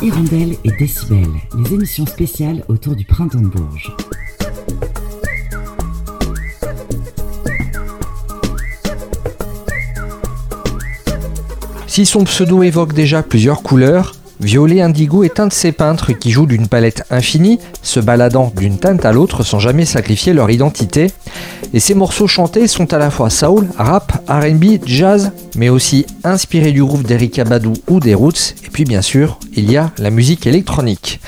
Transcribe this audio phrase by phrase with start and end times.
[0.00, 1.26] Hirondelle et Décibel,
[1.56, 3.92] les émissions spéciales autour du printemps de Bourges.
[11.88, 16.30] Si son pseudo évoque déjà plusieurs couleurs, Violet Indigo est un de ces peintres qui
[16.30, 21.08] jouent d'une palette infinie, se baladant d'une teinte à l'autre sans jamais sacrifier leur identité.
[21.74, 26.70] Et ses morceaux chantés sont à la fois soul, rap, RB, jazz, mais aussi inspirés
[26.70, 28.54] du groove d'Erika Badu ou des Roots.
[28.64, 31.20] Et puis bien sûr, il y a la musique électronique.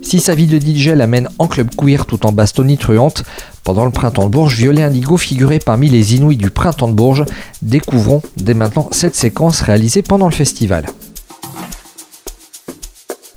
[0.00, 3.24] Si sa vie de DJ l'amène en club queer tout en bastonie truante,
[3.64, 7.24] pendant le printemps de Bourges, Violet Indigo figurait parmi les Inouïs du printemps de Bourges.
[7.62, 10.86] Découvrons dès maintenant cette séquence réalisée pendant le festival.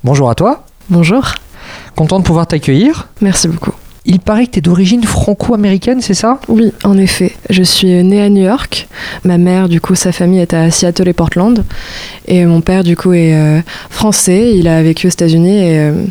[0.04, 0.64] Bonjour à toi.
[0.90, 1.32] Bonjour.
[1.96, 3.08] Content de pouvoir t'accueillir.
[3.20, 3.72] Merci beaucoup.
[4.04, 6.40] Il paraît que tu es d'origine franco-américaine, c'est ça?
[6.48, 7.32] Oui, en effet.
[7.50, 8.88] Je suis née à New York.
[9.24, 11.64] Ma mère, du coup, sa famille est à Seattle et Portland.
[12.26, 14.56] Et mon père, du coup, est euh, français.
[14.56, 16.04] Il a vécu aux États-Unis et euh,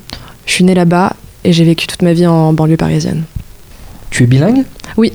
[0.46, 3.24] je suis née là-bas et j'ai vécu toute ma vie en banlieue parisienne.
[4.10, 4.64] Tu es bilingue?
[4.98, 5.14] Oui,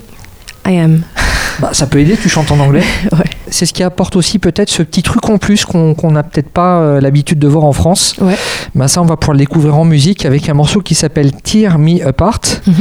[0.66, 1.02] I am.
[1.61, 2.83] Bah, ça peut aider, tu chantes en anglais.
[3.12, 3.25] ouais.
[3.48, 6.81] C'est ce qui apporte aussi peut-être ce petit truc en plus qu'on n'a peut-être pas
[6.81, 8.14] euh, l'habitude de voir en France.
[8.20, 8.36] Ouais.
[8.75, 11.78] Bah, ça, on va pouvoir le découvrir en musique avec un morceau qui s'appelle Tear
[11.78, 12.41] Me Apart.
[12.67, 12.75] Mhm.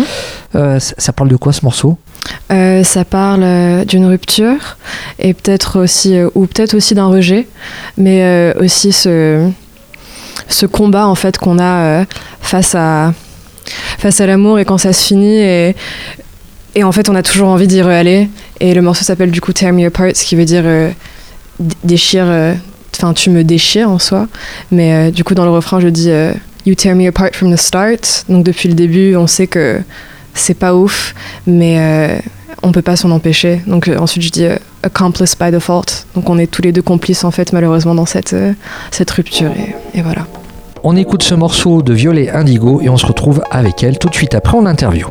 [0.56, 1.98] Euh, ça, ça parle de quoi ce morceau?
[2.52, 4.78] Euh, ça parle euh, d'une rupture
[5.20, 7.48] et peut-être aussi, euh, ou peut-être aussi d'un rejet,
[7.98, 9.50] mais euh, aussi ce,
[10.48, 12.06] ce combat en fait qu'on a euh,
[12.42, 13.14] face à
[14.00, 15.76] face à l'amour et quand ça se finit et
[16.76, 19.54] et en fait on a toujours envie d'y aller et le morceau s'appelle du coup
[19.54, 20.90] Tear Me Apart, ce qui veut dire euh,
[21.84, 22.54] déchire, euh,
[22.96, 24.28] enfin tu me déchires en soi,
[24.72, 26.12] mais euh, du coup dans le refrain je dis
[26.64, 29.82] You tear me apart from the start, donc depuis le début on sait que
[30.36, 31.16] c'est pas ouf,
[31.48, 32.22] mais
[32.62, 33.62] on peut pas s'en empêcher.
[33.66, 34.46] Donc ensuite je dis
[34.84, 36.06] accomplice by default.
[36.14, 38.36] Donc on est tous les deux complices en fait malheureusement dans cette,
[38.92, 40.28] cette rupture et, et voilà.
[40.84, 44.16] On écoute ce morceau de Violet Indigo et on se retrouve avec elle tout de
[44.16, 45.08] suite après en interview.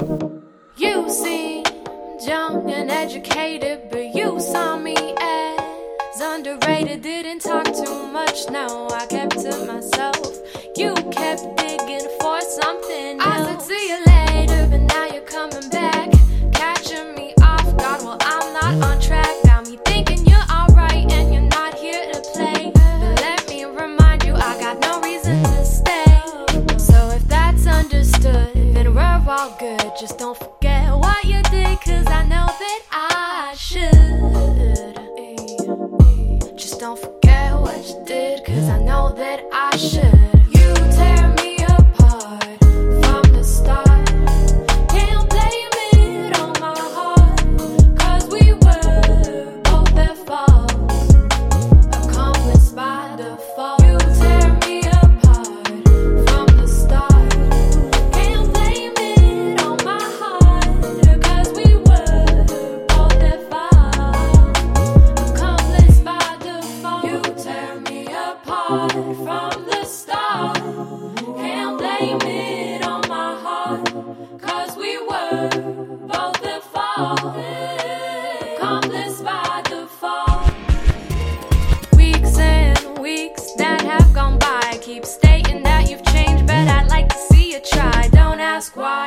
[84.90, 88.08] Keep stating that you've changed, but I'd like to see you try.
[88.10, 88.99] Don't ask why,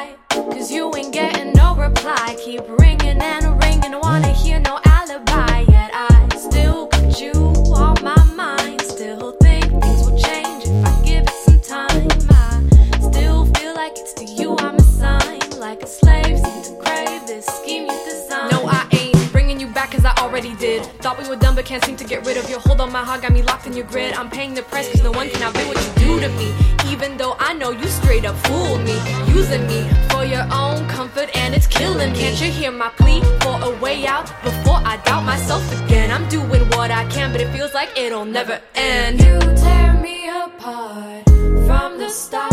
[26.23, 26.53] to me.
[26.88, 28.97] Even though I know you straight up fooled me,
[29.28, 32.19] using me for your own comfort, and it's killing me.
[32.19, 36.12] Can't you hear my plea for a way out before I doubt myself again?
[36.12, 39.19] I'm doing what I can, but it feels like it'll never end.
[39.19, 41.25] You tear me apart
[41.68, 42.52] from the start.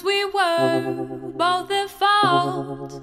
[0.00, 0.94] Cause we were
[1.36, 3.02] both at fault,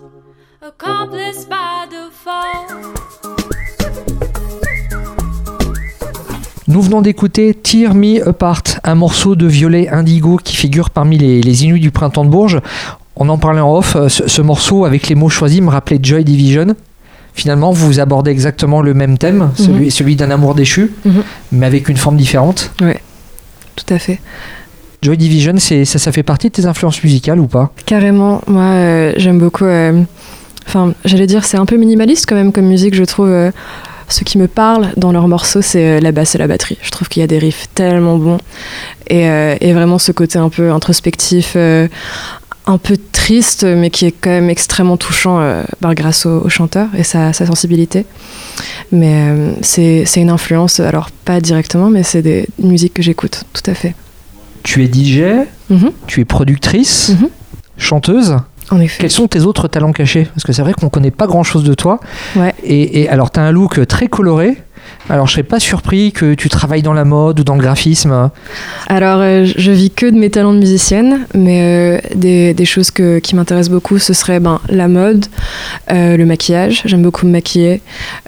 [0.61, 2.73] accomplished by default.
[6.67, 11.41] Nous venons d'écouter Tear Me Apart, un morceau de violet indigo qui figure parmi les,
[11.41, 12.61] les Inuits du printemps de Bourges.
[13.15, 15.99] On en parlait en off, euh, ce, ce morceau avec les mots choisis me rappelait
[16.01, 16.75] Joy Division.
[17.33, 21.23] Finalement, vous abordez exactement le même thème, celui, celui d'un amour déchu, Mhm.
[21.51, 22.71] mais avec une forme différente.
[23.75, 24.19] Tout à fait.
[25.07, 29.13] Joy Division, ça, ça fait partie de tes influences musicales ou pas Carrément, moi euh,
[29.15, 29.63] j'aime beaucoup.
[29.63, 30.01] euh,
[30.67, 33.29] Enfin, j'allais dire, c'est un peu minimaliste quand même comme musique, je trouve.
[33.29, 33.51] euh,
[34.09, 36.77] ce qui me parle dans leurs morceaux, c'est la basse et la batterie.
[36.81, 38.37] Je trouve qu'il y a des riffs tellement bons.
[39.09, 39.27] Et,
[39.71, 44.97] vraiment ce côté un peu introspectif, un peu triste, mais qui est quand même extrêmement
[44.97, 48.05] touchant grâce au, chanteur et sa, sa sensibilité.
[48.91, 49.25] Mais
[49.61, 53.69] c'est c'est une influence, alors pas directement, mais c'est des une musique que j'écoute, tout
[53.69, 53.93] à fait.
[54.67, 57.29] Tu es DJ, Mhm, tu es productrice, Mhm.
[57.77, 58.35] chanteuse.
[58.69, 58.97] en effet.
[58.99, 60.25] Quels sont tes autres talents cachés?
[60.33, 62.01] Parce que c'est vrai qu'on connaît pas grand chose de toi.
[62.35, 62.53] Ouais.
[62.65, 64.57] Et, et alors, tu as un look très coloré.
[65.09, 68.29] Alors, je serais pas surpris que tu travailles dans la mode ou dans le graphisme.
[68.87, 72.91] Alors, euh, je vis que de mes talents de musicienne, mais euh, des, des choses
[72.91, 75.27] que- qui m'intéressent beaucoup, ce serait ben, la mode,
[75.91, 77.81] euh, le maquillage, j'aime beaucoup me maquiller,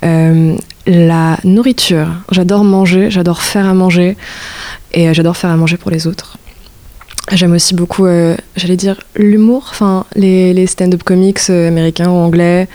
[0.06, 0.56] euh,
[0.88, 4.15] la nourriture, j'adore manger, j'adore faire à manger,
[4.91, 6.38] et euh, j'adore faire à manger pour les autres.
[7.31, 12.68] J'aime aussi beaucoup, euh, j'allais dire, l'humour, enfin, les, stand-up comics euh, américains ou anglais,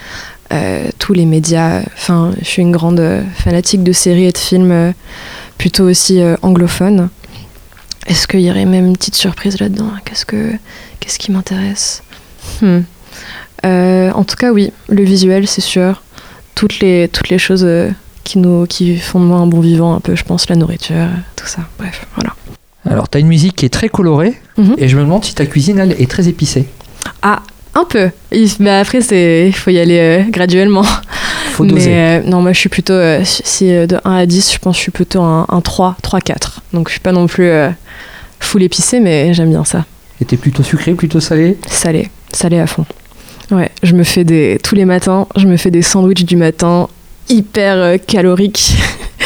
[1.00, 1.82] tous les médias.
[1.96, 3.02] Enfin, je suis une grande
[3.34, 4.94] fanatique de séries et de films
[5.58, 7.08] plutôt aussi anglophones.
[8.06, 9.90] Est-ce qu'il y aurait même une petite surprise là-dedans?
[10.04, 10.52] Qu'est-ce que
[11.00, 12.04] qu'est-ce qui m'intéresse?
[12.62, 12.82] Hmm.
[13.64, 16.04] En tout cas, oui, le visuel, c'est sûr.
[16.54, 17.66] Toutes les toutes les choses
[18.24, 21.08] qui nous qui font de moi un bon vivant, un peu, je pense, la nourriture,
[21.36, 21.60] tout ça.
[21.78, 22.34] Bref, voilà.
[22.88, 24.34] Alors, tu as une musique qui est très colorée.
[24.58, 24.74] Mhm.
[24.78, 26.66] Et je me demande si ta cuisine, elle, est très épicée.
[27.22, 27.42] Ah,
[27.74, 28.10] un peu.
[28.60, 30.84] Mais après, il faut y aller euh, graduellement.
[31.54, 31.90] Faut doser.
[31.90, 34.58] Mais euh, non, moi je suis plutôt, euh, si euh, de 1 à 10, je
[34.58, 36.62] pense que je suis plutôt un, un 3, 3, 4.
[36.72, 37.48] Donc je suis pas non plus
[38.40, 39.84] full épicé, mais j'aime bien ça.
[40.20, 41.56] Et t'es plutôt sucré, plutôt salé?
[41.68, 42.84] Salé, salé à fond.
[43.52, 46.88] Ouais, je me fais des, tous les matins, je me fais des sandwichs du matin
[47.28, 48.74] hyper euh, caloriques.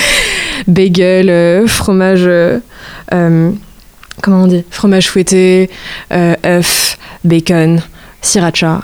[0.66, 2.58] Bagel, euh, fromage, euh,
[4.22, 4.64] comment on dit?
[4.70, 5.70] Fromage fouetté,
[6.12, 7.80] euh, œuf, bacon,
[8.20, 8.82] sriracha.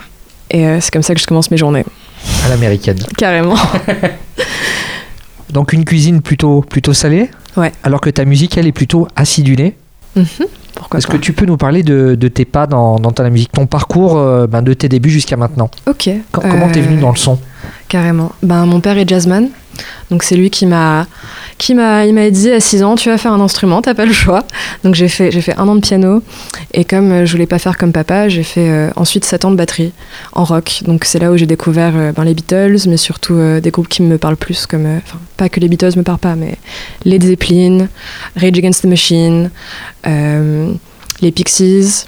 [0.49, 1.85] Et euh, c'est comme ça que je commence mes journées.
[2.45, 2.97] à l'américaine.
[3.17, 3.55] Carrément.
[5.51, 7.29] Donc, une cuisine plutôt, plutôt salée?
[7.55, 7.71] Ouais.
[7.83, 9.75] Alors que ta musique, elle, est plutôt acidulée?
[10.15, 10.25] Mhm.
[10.75, 13.51] Pourquoi Est-ce que tu peux nous parler de, de tes pas dans, dans ta musique,
[13.53, 15.69] ton parcours euh, ben, de tes débuts jusqu'à maintenant?
[15.87, 16.09] Ok.
[16.33, 17.39] Co- Comment t'es venu dans le son?
[17.87, 18.31] Carrément.
[18.41, 19.49] Ben, mon père est jazzman.
[20.09, 21.07] Donc c'est lui qui m'a
[21.57, 24.05] qui m'a il m'a dit à 6 ans tu vas faire un instrument, t'as pas
[24.05, 24.45] le choix.
[24.83, 26.21] Donc j'ai fait j'ai fait un an de piano
[26.73, 29.51] et comme euh, je voulais pas faire comme papa, j'ai fait euh, ensuite 7 ans
[29.51, 29.91] de batterie
[30.33, 30.81] en rock.
[30.85, 34.01] Donc c'est là où j'ai découvert euh, ben, les Beatles mais surtout des groupes qui
[34.01, 36.57] me parlent plus comme enfin pas que les Beatles me parlent pas mais
[37.03, 37.87] Led Zeppelin,
[38.35, 39.49] Rage Against the Machine,
[40.05, 42.05] les Pixies.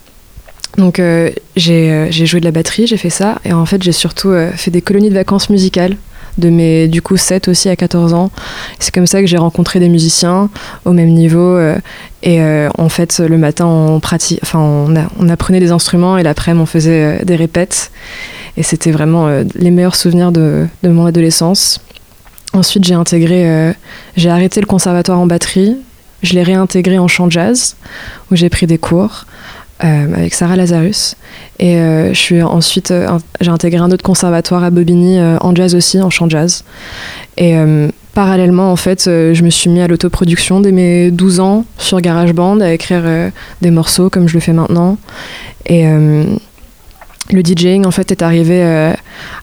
[0.78, 3.40] Donc euh, j'ai euh, j'ai joué de la batterie, j'ai fait ça.
[3.46, 5.98] Et en fait j'ai surtout euh, fait des colonies de vacances musicales
[6.38, 8.30] de mes du coup 7 aussi à 14 ans.
[8.78, 10.52] C'est comme ça que j'ai rencontré des musiciens
[10.86, 11.60] au même niveau.
[12.22, 12.40] Et
[12.78, 17.36] en fait le matin on enfin on, apprenait des instruments et l'après-midi on faisait des
[17.36, 17.92] répètes.
[18.56, 21.82] Et c'était vraiment les meilleurs souvenirs de, de mon adolescence.
[22.54, 23.74] Ensuite j'ai intégré
[24.16, 25.76] j'ai arrêté le conservatoire en batterie,
[26.22, 27.78] je l'ai réintégré en chant jazz
[28.30, 29.26] où j'ai pris des cours
[29.84, 31.16] euh, avec Sarah Lazarus.
[31.60, 35.76] Et euh, je suis ensuite, euh, j'ai intégré un autre conservatoire à Bobigny en jazz
[35.76, 36.64] aussi, en chant jazz.
[37.38, 37.56] Et
[38.16, 42.60] parallèlement, en fait, je me suis mis à l'autoproduction dès mes 12 ans sur GarageBand
[42.62, 43.04] à écrire
[43.62, 44.98] des morceaux comme je le fais maintenant.
[45.68, 48.94] Et le DJing, en fait, est arrivé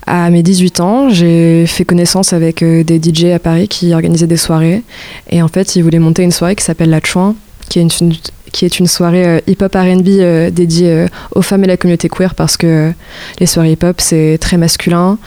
[0.09, 1.09] à mes 18 ans.
[1.11, 4.83] J'ai fait connaissance avec des DJ à Paris qui organisaient des soirées.
[5.31, 7.37] Et en fait, ils voulaient monter une soirée qui s'appelle La Chouin,
[7.69, 8.13] qui est une,
[8.55, 12.09] qui est une soirée euh, hip-hop RB euh, dédiée euh, aux femmes et la communauté
[12.09, 12.93] queer parce que
[13.41, 15.19] les soirées hip-hop, c'est très masculin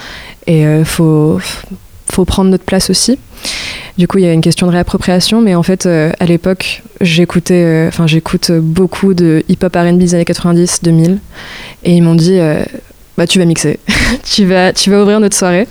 [0.48, 1.40] et il faut,
[2.10, 3.20] faut prendre notre place aussi.
[3.98, 7.86] Du coup, il y a une question de réappropriation, mais en fait, à l'époque, j'écoutais,
[7.90, 11.20] enfin, j'écoute beaucoup de hip-hop R&B des années 90, 2000,
[11.84, 12.40] et ils m'ont dit,
[13.18, 13.78] bah, tu vas mixer,
[14.24, 15.68] tu vas, tu vas ouvrir notre soirée.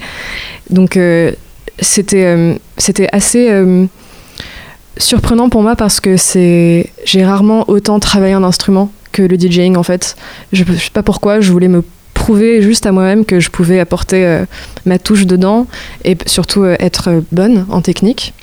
[0.69, 0.99] Donc,
[1.81, 3.49] c'était, c'était assez
[4.99, 9.77] surprenant pour moi parce que c'est, j'ai rarement autant travaillé un instrument que le DJing
[9.77, 10.17] en fait.
[10.53, 11.83] Je, je sais pas pourquoi, je voulais me
[12.27, 14.45] prouver juste à moi-même que je pouvais apporter euh,
[14.85, 15.67] ma touche dedans
[16.05, 18.35] et surtout euh, être euh, bonne en technique.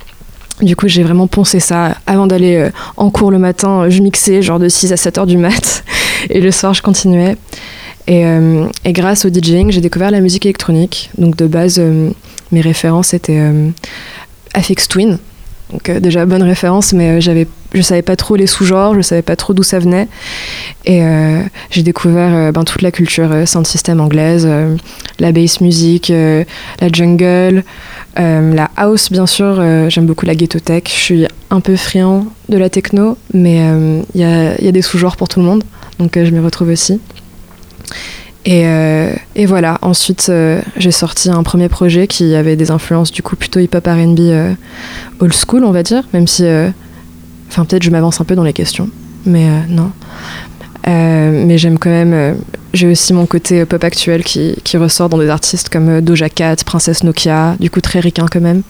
[0.61, 3.89] Du coup, j'ai vraiment poncé ça avant d'aller en cours le matin.
[3.89, 5.83] Je mixais genre de 6 à 7 heures du mat.
[6.29, 7.35] et le soir, je continuais.
[8.05, 8.23] Et,
[8.85, 11.09] et grâce au DJing, j'ai découvert la musique électronique.
[11.17, 11.81] Donc de base,
[12.51, 13.41] mes références étaient
[14.53, 15.17] Afix Twin.
[15.73, 19.01] Donc euh, déjà bonne référence, mais euh, j'avais, je savais pas trop les sous-genres, je
[19.01, 20.07] savais pas trop d'où ça venait.
[20.85, 24.47] Et euh, j'ai découvert euh, ben, toute la culture sound system anglaise,
[25.19, 27.63] la bass music, la jungle,
[28.15, 29.61] la house bien sûr.
[29.89, 30.83] j'aime beaucoup la ghetto tech.
[30.85, 33.59] Je suis un peu friand de la techno, mais
[34.13, 35.63] il y, y a des sous-genres pour tout le monde,
[35.97, 36.99] donc je m'y retrouve aussi.
[38.45, 43.11] Et, euh, et voilà, ensuite euh, j'ai sorti un premier projet qui avait des influences
[43.11, 44.53] du coup plutôt hip-hop RB euh,
[45.19, 46.45] old school, on va dire, même si.
[47.49, 48.89] Enfin, peut-être je m'avance un peu dans les questions,
[49.25, 49.91] mais non.
[50.85, 52.37] Mais j'aime quand même.
[52.73, 56.57] j'ai aussi mon côté pop actuel qui, qui ressort dans des artistes comme Doja Cat,
[56.65, 58.63] Princesse Nokia, du coup très ricain quand même.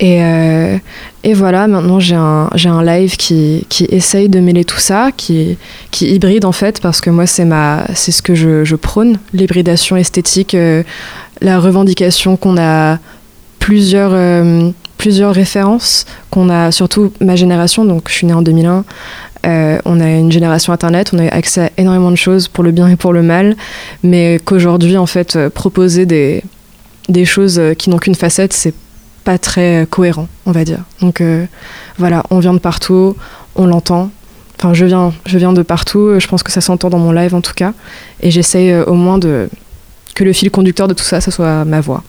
[0.00, 0.78] Et, euh,
[1.24, 5.58] et voilà, maintenant j'ai un, live qui, essaye de mêler tout ça, qui,
[6.00, 10.82] hybride en fait, parce que moi c'est, ce que je, prône, l'hybridation esthétique, euh,
[11.40, 12.98] la revendication qu'on a
[13.58, 18.84] plusieurs, euh, plusieurs références, qu'on a surtout ma génération, donc je suis née en 2001,
[19.46, 22.70] euh, on a une génération internet, on a accès à énormément de choses pour le
[22.70, 23.56] bien et pour le mal,
[24.04, 26.42] mais qu'aujourd'hui en fait proposer des,
[27.24, 28.74] choses qui n'ont qu'une facette, c'est
[29.28, 30.78] pas très euh, cohérent, on va dire.
[31.02, 31.44] Donc euh,
[31.98, 33.14] voilà, on vient de partout,
[33.56, 34.08] on l'entend.
[34.56, 35.98] Enfin, je viens, je viens de partout.
[35.98, 37.74] euh, Je pense que ça s'entend dans mon live en tout cas,
[38.22, 39.50] et j'essaye euh, au moins de
[40.14, 42.02] que le fil conducteur de tout ça, ça soit ma voix.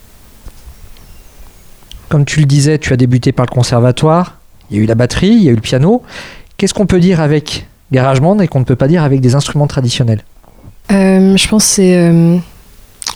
[2.07, 4.37] Comme tu le disais, tu as débuté par le conservatoire,
[4.71, 6.01] il y a eu la batterie, il y a eu le piano.
[6.55, 9.67] Qu'est-ce qu'on peut dire avec GarageBand et qu'on ne peut pas dire avec des instruments
[9.67, 10.23] traditionnels?
[10.93, 12.09] Euh, je pense que c'est.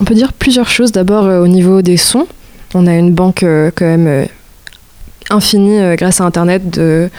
[0.01, 0.91] on peut dire plusieurs choses.
[0.91, 2.27] D'abord, euh, au niveau des sons,
[2.75, 4.25] on a une banque euh, quand même euh,
[5.29, 7.09] infinie euh, grâce à Internet de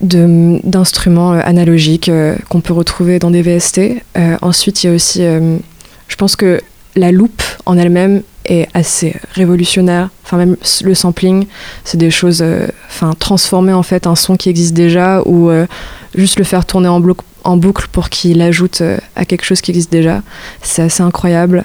[0.00, 2.10] d'instruments analogiques
[2.50, 4.02] qu'on peut retrouver dans des VST.
[4.42, 6.60] Ensuite, il y a aussi, je pense que
[6.94, 10.10] la loupe en elle-même est assez révolutionnaire.
[10.24, 11.46] Enfin, même le sampling,
[11.84, 12.44] c'est des choses,
[12.88, 15.50] enfin, transformer en fait un son qui existe déjà ou
[16.14, 17.00] juste le faire tourner en,
[17.56, 18.82] boucle pour qu'il ajoute
[19.16, 20.22] à quelque chose qui existe déjà.
[20.60, 21.64] C'est assez incroyable.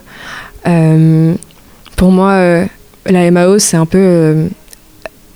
[0.64, 2.66] Pour moi,
[3.06, 4.48] la MAO, c'est un peu euh,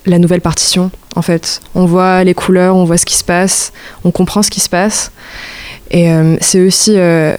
[0.06, 0.92] la nouvelle partition.
[1.16, 3.72] En fait, on voit les couleurs, on voit ce qui se passe,
[4.04, 5.12] on comprend ce qui se passe.
[5.92, 7.36] Et euh, c'est aussi, euh,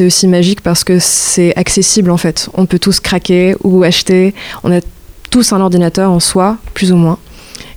[0.00, 2.48] aussi magique parce que c'est accessible en fait.
[2.54, 4.34] On peut tous craquer ou acheter.
[4.64, 4.80] On a
[5.30, 7.18] tous un ordinateur en soi, plus ou moins.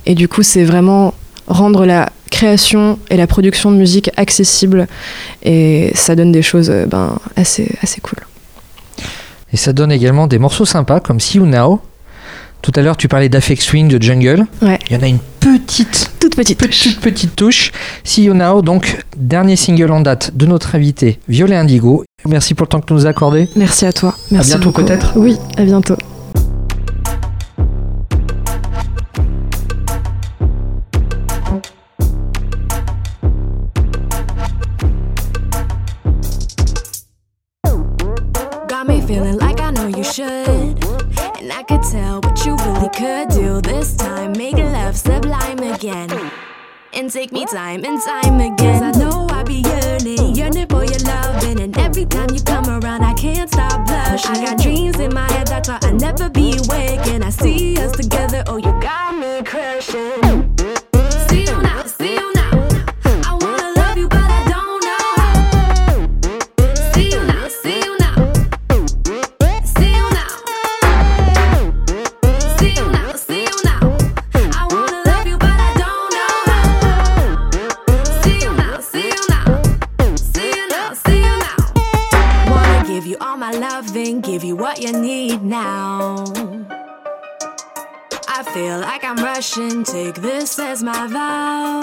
[0.05, 1.13] Et du coup, c'est vraiment
[1.47, 4.87] rendre la création et la production de musique accessible.
[5.43, 8.19] Et ça donne des choses ben, assez, assez cool.
[9.55, 11.79] Et ça donne également des morceaux sympas comme See You Now.
[12.61, 14.45] Tout à l'heure, tu parlais d'Afex Swing de Jungle.
[14.61, 14.77] Ouais.
[14.89, 16.59] Il y en a une petite, Toute petite.
[16.59, 17.71] petite, petite touche.
[18.03, 22.03] See You Now, donc, dernier single en date de notre invité, Violet Indigo.
[22.27, 23.47] Merci pour le temps que tu nous as accordé.
[23.55, 24.13] Merci à toi.
[24.29, 24.83] Merci bientôt beaucoup.
[24.83, 25.95] peut-être Oui, à bientôt.
[47.09, 48.55] Take me time and time again.
[48.57, 51.61] 'Cause I know I be yearning, yearning for your loving.
[51.61, 54.31] And every time you come around, I can't stop blushing.
[54.31, 57.23] I got dreams in my head that's why I never be waking.
[57.23, 60.24] I see us together, oh, you got me crushing.
[88.65, 91.81] Feel like I'm rushing, take this as my vow.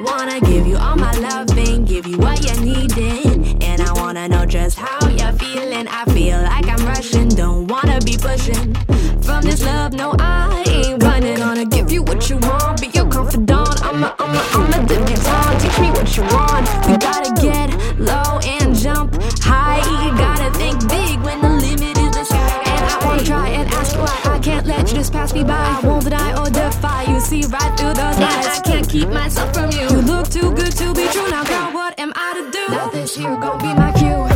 [0.00, 3.62] Wanna give you all my loving, give you what you're needing.
[3.62, 5.86] And I wanna know just how you're feeling.
[5.88, 8.72] I feel like I'm rushing, don't wanna be pushing.
[9.26, 11.40] From this love, no, I ain't running.
[11.40, 13.82] Wanna give you what you want, be your confidant.
[13.88, 15.60] I'm a, I'm a, I'm a debutante.
[15.60, 16.45] Teach me what you want.
[24.86, 25.54] You just pass me by.
[25.54, 27.18] I won't deny or defy you.
[27.18, 28.46] See right through those lies.
[28.46, 29.88] I can't keep myself from you.
[29.88, 31.28] You look too good to be true.
[31.28, 32.72] Now, girl, what am I to do?
[32.72, 34.35] Now this here gon' be my cue.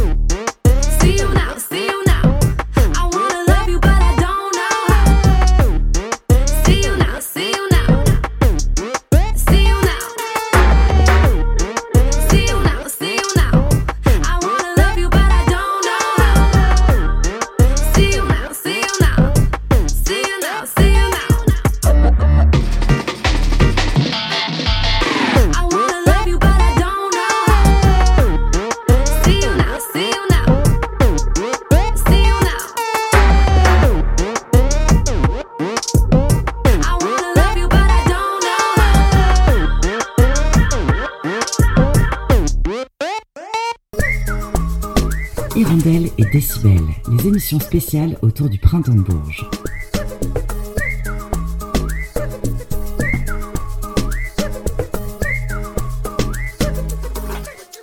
[47.31, 49.49] Les émissions spéciales autour du printemps de Bourges.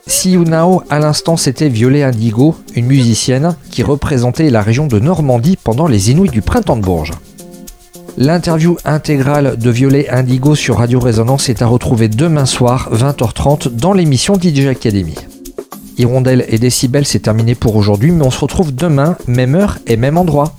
[0.06, 0.44] See You
[0.90, 6.12] à l'instant, c'était Violet Indigo, une musicienne qui représentait la région de Normandie pendant les
[6.12, 7.14] Inouïs du printemps de Bourges.
[8.18, 13.94] L'interview intégrale de Violet Indigo sur Radio Résonance est à retrouver demain soir, 20h30, dans
[13.94, 15.16] l'émission DJ Academy.
[15.98, 19.98] Hirondelle et Décibel, c'est terminé pour aujourd'hui, mais on se retrouve demain, même heure et
[19.98, 20.56] même endroit.